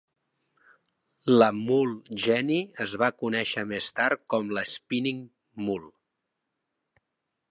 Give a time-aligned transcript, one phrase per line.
[1.41, 2.55] La "mule-jenny"
[2.87, 5.23] es va conèixer més tard com la "spinning
[5.67, 5.95] mule".